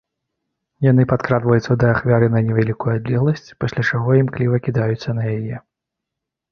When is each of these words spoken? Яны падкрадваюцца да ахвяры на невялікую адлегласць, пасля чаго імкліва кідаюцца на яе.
Яны 0.85 1.03
падкрадваюцца 1.11 1.77
да 1.83 1.91
ахвяры 1.97 2.31
на 2.37 2.43
невялікую 2.47 2.91
адлегласць, 2.97 3.47
пасля 3.65 3.81
чаго 3.93 4.09
імкліва 4.23 4.55
кідаюцца 4.71 5.09
на 5.21 5.33
яе. 5.37 5.55